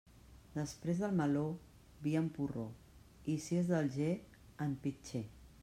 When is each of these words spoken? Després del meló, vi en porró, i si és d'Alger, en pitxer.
Després 0.53 1.01
del 1.01 1.13
meló, 1.19 1.43
vi 2.07 2.15
en 2.21 2.31
porró, 2.37 2.65
i 3.35 3.39
si 3.45 3.61
és 3.61 3.69
d'Alger, 3.73 4.11
en 4.67 4.77
pitxer. 4.87 5.27